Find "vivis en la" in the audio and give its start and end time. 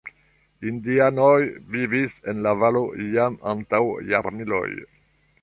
1.75-2.55